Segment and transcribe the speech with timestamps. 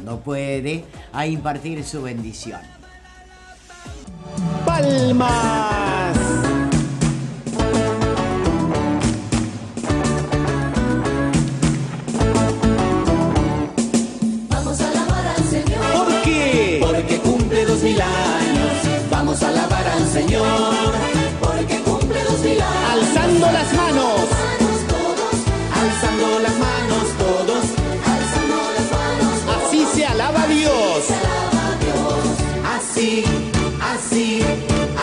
[0.00, 2.60] cuando puede, a impartir su bendición.
[4.64, 5.69] Palmas.
[33.00, 33.24] Así,
[33.80, 34.40] así,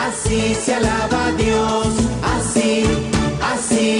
[0.00, 1.88] así se alaba a Dios.
[2.22, 2.84] Así,
[3.42, 3.98] así,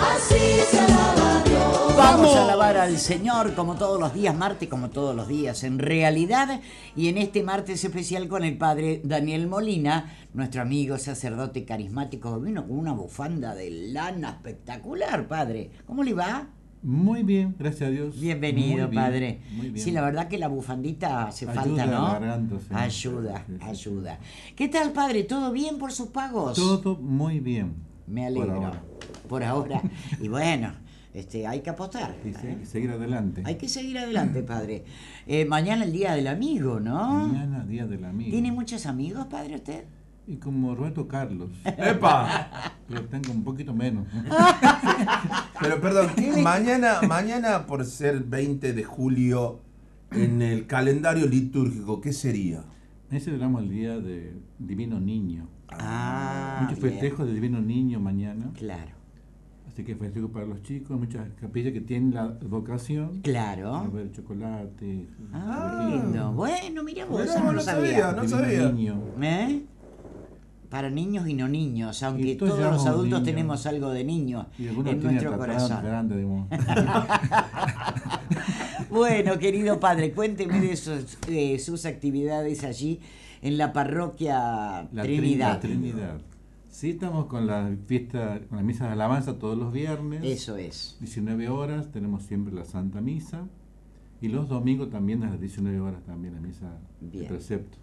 [0.00, 1.96] así se alaba a Dios.
[1.96, 2.36] Vamos Vamos.
[2.36, 6.60] a alabar al Señor como todos los días, martes como todos los días, en realidad,
[6.94, 12.64] y en este martes especial con el padre Daniel Molina, nuestro amigo sacerdote carismático, vino
[12.64, 15.72] con una bufanda de lana espectacular, padre.
[15.84, 16.46] ¿Cómo le va?
[16.82, 18.18] Muy bien, gracias a Dios.
[18.20, 19.40] Bienvenido, Muy bien, padre.
[19.52, 19.84] Muy bien.
[19.84, 21.92] Sí, la verdad que la bufandita hace Ayuda falta, ¿no?
[21.92, 22.66] la garganta, sí.
[22.70, 23.64] Ayuda, Sí, sí, sí.
[23.64, 24.18] ayuda.
[24.56, 25.22] ¿Qué tal, padre?
[25.22, 26.56] ¿Todo bien por sus pagos?
[26.56, 27.74] Todo muy bien.
[28.08, 28.66] Me por alegro.
[28.66, 28.82] ahora.
[29.28, 29.82] Por ahora.
[30.20, 30.72] y bueno,
[31.14, 32.16] este, hay que apostar.
[32.24, 32.58] Y se- ¿eh?
[32.66, 33.42] seguir adelante.
[33.44, 34.84] Hay que seguir adelante, padre.
[35.28, 37.28] Eh, mañana el Día del Amigo, ¿no?
[37.28, 38.30] Mañana, Día del Amigo.
[38.32, 39.84] ¿Tiene muchos amigos, padre, usted?
[40.26, 41.50] Y como Roberto Carlos.
[41.64, 42.74] ¡Epa!
[42.88, 44.06] Pero tengo un poquito menos.
[45.60, 46.10] Pero perdón,
[46.42, 49.60] mañana, mañana por ser 20 de julio
[50.12, 52.64] en el calendario litúrgico, ¿qué sería?
[53.10, 55.48] Ahí celebramos el Día de Divino Niño.
[55.70, 58.50] Ah, Muchos festejos de Divino Niño mañana.
[58.54, 58.92] Claro,
[59.72, 60.98] Así que festejo para los chicos.
[60.98, 63.18] Muchas capillas que tienen la vocación.
[63.20, 63.90] A claro.
[63.90, 65.06] ver, chocolate.
[65.32, 66.32] Ah, lindo.
[66.32, 68.70] Bueno, mira vos, eso no no sabía, no Divino sabía.
[68.70, 69.00] Niño.
[69.22, 69.62] ¿Eh?
[70.72, 73.24] Para niños y no niños, aunque todos los adultos niños.
[73.24, 75.84] tenemos algo de niño Y en nuestro corazón.
[75.84, 76.24] grande.
[78.88, 83.00] Bueno, querido padre, cuénteme de sus, de sus actividades allí
[83.42, 85.60] en la parroquia La Trinidad.
[86.70, 90.22] Sí, estamos con la fiesta, con la misa de alabanza todos los viernes.
[90.24, 90.96] Eso es.
[91.00, 93.44] 19 horas, tenemos siempre la Santa Misa.
[94.22, 97.24] Y los domingos también a las 19 horas también la misa Bien.
[97.24, 97.76] de precepto.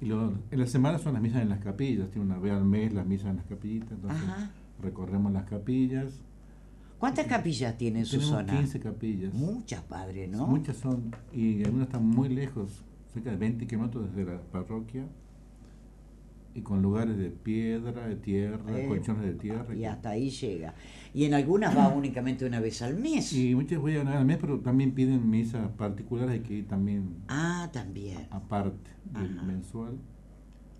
[0.00, 2.64] Y lo- en la semana son las misas en las capillas, tiene una vez al
[2.64, 4.50] mes las misas en las capillitas, entonces Ajá.
[4.82, 6.20] recorremos las capillas.
[6.98, 8.52] ¿Cuántas capillas tiene en su zona?
[8.58, 9.32] 15 capillas.
[9.34, 10.46] Muchas, padre, ¿no?
[10.46, 15.06] Muchas son, y algunas están muy lejos, cerca de 20 kilómetros desde la parroquia,
[16.56, 19.74] y con lugares de piedra, de tierra, Eh, colchones de tierra.
[19.74, 20.74] Y hasta ahí llega.
[21.12, 23.30] Y en algunas va únicamente una vez al mes.
[23.34, 26.66] Y muchas voy a ganar al mes, pero también piden misas particulares, hay que ir
[26.66, 28.26] también Ah, también.
[28.30, 29.42] aparte del Ajá.
[29.46, 29.98] mensual.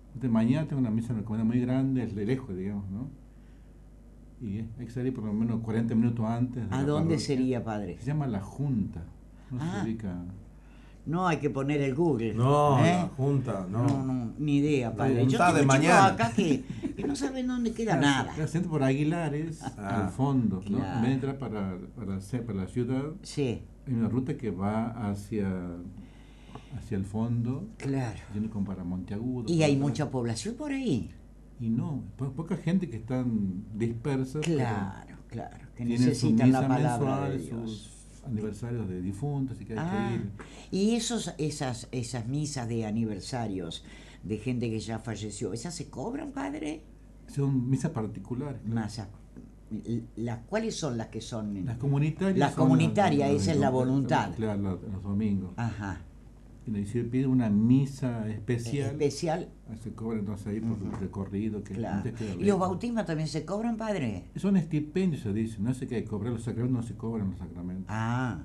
[0.07, 3.09] Entonces, mañana tengo una misa en la comunidad muy grande, es de lejos, digamos, ¿no?
[4.41, 6.67] Y hay que salir por lo menos 40 minutos antes.
[6.67, 7.19] de ¿A dónde parroquia.
[7.19, 7.97] sería, padre?
[7.99, 9.03] Se llama La Junta.
[9.51, 9.81] No Ah.
[9.83, 10.23] se ubica.
[11.07, 12.33] No hay que poner el Google.
[12.33, 12.91] No, ¿eh?
[12.91, 13.87] la junta, no.
[13.87, 15.25] No, no, ni idea, padre.
[15.25, 16.05] Yo tengo de mañana.
[16.07, 16.63] acá que,
[16.95, 18.35] que no saben dónde queda nada.
[18.35, 20.03] Se siente por Aguilares Ah.
[20.03, 20.77] al fondo, ¿no?
[20.79, 20.95] Claro.
[20.97, 24.89] En vez de entrar para, para, para la ciudad, Sí, hay una ruta que va
[25.09, 25.47] hacia,
[26.77, 28.19] hacia el fondo, claro.
[28.33, 29.45] yendo como para Monteagudo.
[29.51, 31.09] Y hay mucha población por ahí.
[31.59, 34.41] Y no, po- poca gente que están dispersas.
[34.41, 35.65] Claro, claro.
[35.75, 37.49] Que necesitan la palabra de Dios.
[37.71, 37.96] sus
[38.27, 40.31] aniversarios de difuntos, y que hay Ah, que ir.
[40.71, 43.83] y esos, esas, esas misas de aniversarios
[44.23, 46.83] de gente que ya falleció, ¿esas se cobran, padre?
[47.27, 48.61] Son misas particulares.
[48.65, 49.07] claro.
[50.15, 51.65] Las, ¿Cuáles son las que son?
[51.65, 52.37] Las comunitarias.
[52.37, 54.31] Las comunitarias, esa es la voluntad.
[54.35, 55.51] Claro, los domingos.
[55.57, 56.01] Ajá.
[56.67, 58.91] Y se pide una misa especial.
[58.91, 59.49] Especial,
[59.81, 61.97] Se cobra entonces ahí por el recorrido que claro.
[61.97, 64.25] antes queda ¿Y los bautismos también se cobran, padre?
[64.35, 65.57] Son estipendios, se dice.
[65.59, 67.85] No sé qué hay que cobrar los sacramentos, no se cobran los sacramentos.
[67.87, 68.39] Ah,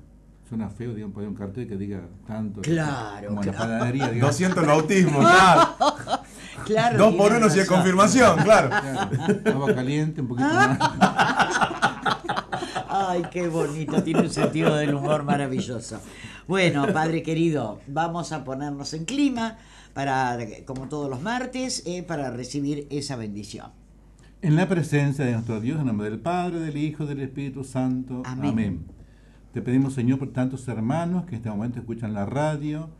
[0.48, 2.60] Suena feo, digamos, poner un cartel que diga tanto.
[2.60, 4.32] Claro, Como la panadería, digamos.
[4.38, 5.70] 200 bautismos, claro.
[6.66, 6.98] claro.
[6.98, 8.68] Dos por uno si es confirmación, claro.
[8.68, 10.76] Claro, agua caliente, un poquito Ah.
[12.22, 12.82] más.
[12.88, 16.00] Ay, qué bonito, tiene un sentido del humor maravilloso.
[16.48, 19.58] Bueno, padre querido, vamos a ponernos en clima
[19.94, 23.70] para, como todos los martes, eh, para recibir esa bendición.
[24.40, 28.22] En la presencia de nuestro Dios, en nombre del Padre, del Hijo, del Espíritu Santo.
[28.24, 28.50] Amén.
[28.50, 28.84] Amén.
[29.52, 32.90] Te pedimos, Señor, por tantos hermanos que en este momento escuchan la radio.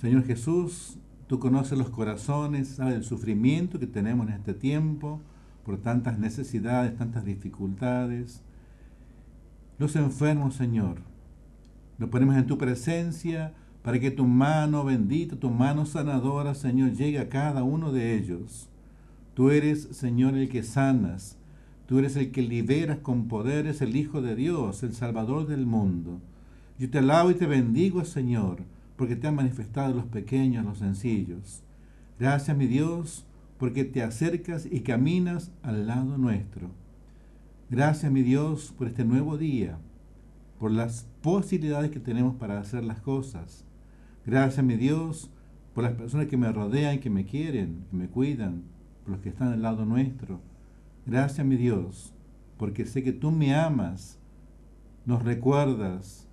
[0.00, 5.20] Señor Jesús, tú conoces los corazones, sabes el sufrimiento que tenemos en este tiempo,
[5.64, 8.40] por tantas necesidades, tantas dificultades.
[9.78, 11.02] Los enfermos, Señor,
[12.00, 13.52] los ponemos en tu presencia
[13.82, 18.70] para que tu mano bendita, tu mano sanadora, Señor, llegue a cada uno de ellos.
[19.34, 21.36] Tú eres, Señor, el que sanas.
[21.86, 25.66] Tú eres el que liberas con poder, es el Hijo de Dios, el Salvador del
[25.66, 26.20] mundo.
[26.78, 28.62] Yo te alabo y te bendigo, Señor,
[28.96, 31.62] porque te han manifestado los pequeños, los sencillos.
[32.18, 33.26] Gracias, mi Dios,
[33.58, 36.70] porque te acercas y caminas al lado nuestro.
[37.68, 39.78] Gracias, mi Dios, por este nuevo día,
[40.60, 43.64] por las posibilidades que tenemos para hacer las cosas.
[44.26, 45.30] Gracias, mi Dios,
[45.74, 48.64] por las personas que me rodean, que me quieren, que me cuidan,
[49.02, 50.38] por los que están al lado nuestro.
[51.06, 52.12] Gracias, mi Dios,
[52.58, 54.18] porque sé que tú me amas,
[55.06, 56.28] nos recuerdas,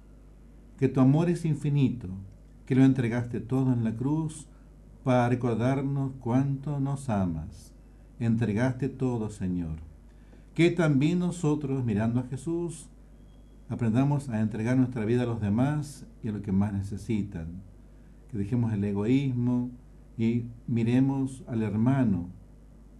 [0.77, 2.09] que tu amor es infinito,
[2.65, 4.45] que lo entregaste todo en la cruz
[5.05, 7.73] para recordarnos cuánto nos amas.
[8.19, 9.77] Entregaste todo, Señor.
[10.53, 12.89] Que también nosotros, mirando a Jesús,
[13.69, 17.61] aprendamos a entregar nuestra vida a los demás y a los que más necesitan.
[18.29, 19.71] Que dejemos el egoísmo
[20.17, 22.29] y miremos al hermano,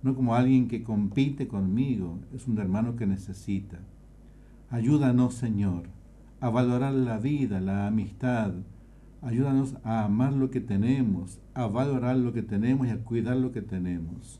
[0.03, 3.79] no como alguien que compite conmigo, es un hermano que necesita.
[4.69, 5.83] Ayúdanos, Señor,
[6.39, 8.53] a valorar la vida, la amistad.
[9.21, 13.51] Ayúdanos a amar lo que tenemos, a valorar lo que tenemos y a cuidar lo
[13.51, 14.39] que tenemos.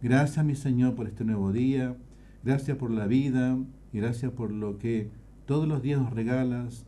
[0.00, 1.96] Gracias, mi Señor, por este nuevo día.
[2.44, 3.58] Gracias por la vida
[3.92, 5.10] y gracias por lo que
[5.46, 6.86] todos los días nos regalas.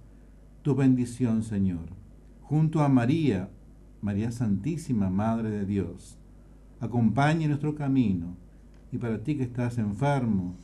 [0.62, 1.88] Tu bendición, Señor.
[2.40, 3.50] Junto a María,
[4.00, 6.18] María Santísima, Madre de Dios.
[6.80, 8.36] Acompañe nuestro camino.
[8.92, 10.54] Y para ti que estás enfermo,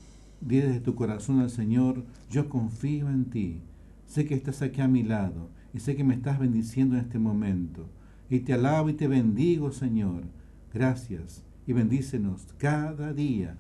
[0.41, 3.61] di desde tu corazón al Señor, yo confío en ti.
[4.07, 7.19] Sé que estás aquí a mi lado y sé que me estás bendiciendo en este
[7.19, 7.89] momento.
[8.31, 10.25] Y te alabo y te bendigo, Señor.
[10.73, 13.59] Gracias y bendícenos cada día.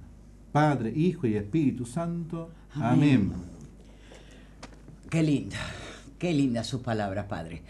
[0.53, 2.51] Padre, Hijo y Espíritu Santo.
[2.75, 3.52] Amén.
[5.13, 5.59] Qué linda,
[6.19, 7.61] qué lindas sus palabras, Padre.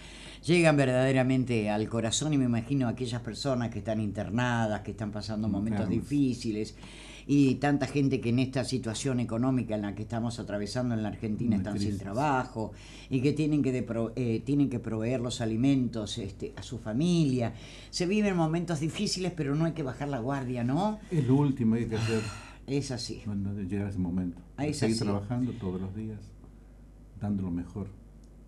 [0.46, 5.10] Llegan verdaderamente al corazón y me imagino a aquellas personas que están internadas, que están
[5.10, 6.08] pasando momentos Enfermas.
[6.08, 6.76] difíciles
[7.26, 11.08] y tanta gente que en esta situación económica en la que estamos atravesando en la
[11.08, 12.74] Argentina están sin trabajo
[13.10, 13.84] y que tienen que,
[14.14, 17.54] eh, tienen que proveer los alimentos este, a su familia.
[17.90, 21.00] Se viven momentos difíciles, pero no hay que bajar la guardia, ¿no?
[21.10, 22.20] Es lo último que hay que hacer
[22.68, 23.20] Es así.
[23.24, 24.40] cuando llega ese momento.
[24.56, 25.04] Ah, es Seguir así.
[25.04, 26.18] trabajando todos los días,
[27.22, 27.88] dando lo mejor.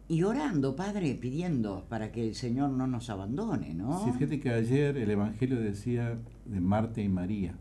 [0.06, 4.04] Y orando, Padre, pidiendo para que el Señor no nos abandone, ¿no?
[4.04, 7.54] Sí, fíjate que ayer el Evangelio decía de Marta y María.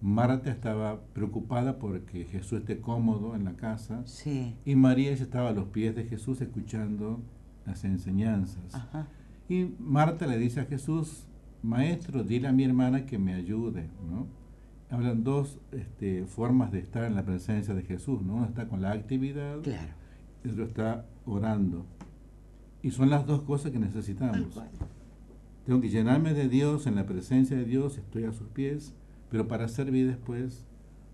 [0.00, 4.54] Marta estaba preocupada porque Jesús esté cómodo en la casa Sí.
[4.64, 7.20] y María ella estaba a los pies de Jesús escuchando
[7.66, 8.74] las enseñanzas.
[8.74, 9.08] Ajá.
[9.48, 11.26] Y Marta le dice a Jesús,
[11.62, 13.90] Maestro, dile a mi hermana que me ayude.
[14.08, 14.26] ¿no?
[14.88, 18.22] Hablan dos este, formas de estar en la presencia de Jesús.
[18.22, 18.36] ¿no?
[18.36, 19.99] Uno está con la actividad Claro.
[20.44, 21.84] Y otro está orando.
[22.82, 24.54] Y son las dos cosas que necesitamos.
[25.66, 28.94] Tengo que llenarme de Dios, en la presencia de Dios, estoy a sus pies,
[29.30, 30.64] pero para servir después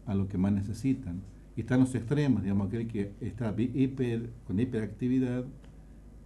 [0.06, 1.20] a lo que más necesitan.
[1.56, 5.44] Y están los extremos, digamos, aquel que está hiper, con hiperactividad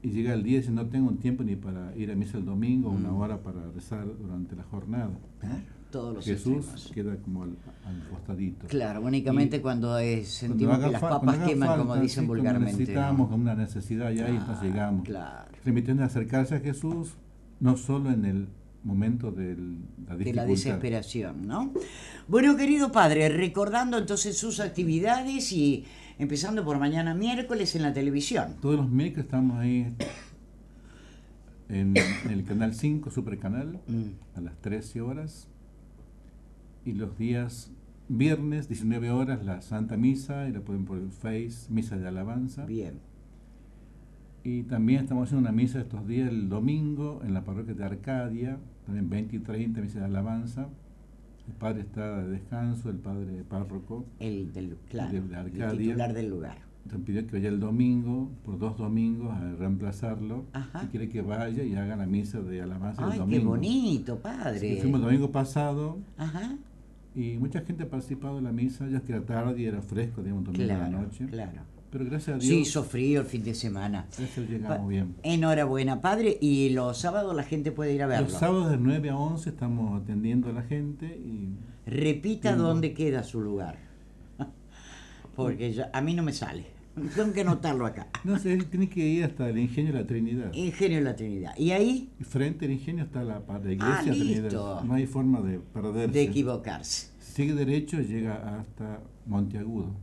[0.02, 2.36] y llega el día y dice, no tengo un tiempo ni para ir a misa
[2.38, 3.16] el domingo, una Mm.
[3.20, 5.10] hora para rezar durante la jornada.
[5.90, 6.92] Todos los Jesús extremos.
[6.94, 8.66] queda como al, al costadito.
[8.68, 12.02] Claro, únicamente Y cuando eh, Cuando sentimos haga que las papas cuando queman, como falta,
[12.02, 12.78] dicen sí, cuando vulgarmente.
[12.80, 13.36] Necesitamos ¿no?
[13.36, 15.04] una necesidad ya y entonces Ah, llegamos.
[15.04, 15.50] Claro.
[15.64, 17.14] Permitiendo acercarse a Jesús,
[17.58, 18.48] no solo en el
[18.84, 19.78] momento del-
[20.08, 21.72] la De la desesperación, ¿no?
[22.28, 25.84] Bueno, querido padre, recordando entonces sus actividades y
[26.18, 28.56] empezando por mañana miércoles en la televisión.
[28.62, 29.92] Todos los miércoles estamos ahí
[31.68, 34.38] en, en el canal 5, Super Canal, Mm.
[34.38, 35.46] a las 13 horas.
[36.84, 37.70] Y los días
[38.08, 42.64] viernes, 19 horas, la Santa Misa, y la pueden por el Face, Misa de Alabanza.
[42.66, 42.94] Bien.
[44.42, 48.58] Y también estamos haciendo una misa estos días el domingo en la parroquia de Arcadia,
[48.86, 50.68] también 20 y 30, misa de alabanza.
[51.46, 54.06] El padre está de descanso, el padre párroco.
[54.18, 55.78] El del claro, De- de el Arcadia.
[55.78, 56.56] titular del lugar.
[56.84, 60.44] Entonces pidió que vaya el domingo, por dos domingos, a reemplazarlo.
[60.54, 60.84] Ajá.
[60.84, 63.40] Y quiere que vaya y haga la misa de alabanza el Ay, domingo.
[63.42, 64.60] qué bonito, padre.
[64.76, 66.56] que fuimos el domingo pasado Ajá.
[67.14, 70.22] Y mucha gente ha participado en la misa, ya que era tarde y era fresco,
[70.22, 71.26] digamos, de Claro, la noche.
[71.26, 71.62] claro.
[71.90, 74.06] Pero gracias a Dios, Sí, hizo frío el fin de semana.
[74.10, 75.16] Pa- llegamos bien.
[75.24, 76.38] Enhorabuena, padre.
[76.40, 78.28] Y los sábados la gente puede ir a verlo.
[78.28, 81.48] Los sábados de 9 a 11 estamos atendiendo a la gente y
[81.86, 83.76] Repita dónde queda su lugar.
[85.34, 86.66] Porque ya- a mí no me sale.
[87.14, 88.06] Tengo que anotarlo acá.
[88.24, 90.52] no sé, tiene que ir hasta el Ingenio de la Trinidad.
[90.52, 91.56] Ingenio de la Trinidad.
[91.56, 94.82] Y ahí, Y frente al Ingenio está la, iglesia Ah, Trinidad.
[94.84, 96.12] No hay forma de perderse.
[96.12, 97.08] de equivocarse.
[97.20, 99.94] Si sigue derecho llega hasta Monteagudo.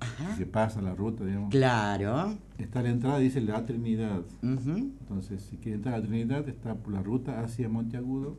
[0.00, 0.34] Ajá.
[0.36, 1.50] Se pasa la ruta, digamos.
[1.50, 2.34] Claro.
[2.58, 4.22] Está la entrada, dice la Trinidad.
[4.42, 8.38] Entonces, si quiere entrar a la Trinidad, está por la ruta hacia Monteagudo.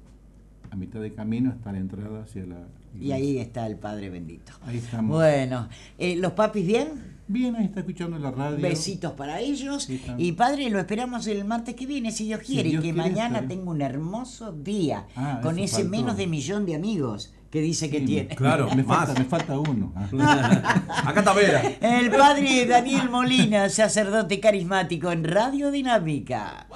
[0.72, 3.16] A mitad de camino está la entrada hacia la Y iglesia.
[3.16, 4.54] ahí está el Padre bendito.
[4.64, 5.18] Ahí estamos.
[5.18, 6.88] Bueno, eh, ¿los papis bien?
[7.32, 8.58] Bien, ahí está escuchando la radio.
[8.60, 9.84] Besitos para ellos.
[9.84, 12.70] Sí, y padre, lo esperamos el martes que viene, si Dios Si quiere.
[12.70, 13.48] Dios que quiere, mañana estaré.
[13.48, 15.08] tengo un hermoso día.
[15.16, 15.90] Ah, con ese faltó.
[15.90, 18.36] menos de millón de amigos que dice que tiene.
[18.36, 19.94] Claro, me falta, me falta uno.
[19.96, 20.84] Ah.
[21.06, 21.62] Acá está Vera.
[21.82, 26.68] El padre Daniel Molina, sacerdote carismático en Radio Dinámica.